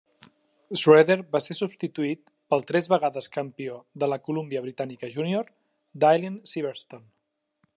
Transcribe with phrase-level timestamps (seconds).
[0.81, 5.53] Schraeder va ser substituït pel tres vegades campió de la Columbia Britànica Junior,
[6.05, 7.05] Dailene Sivertson.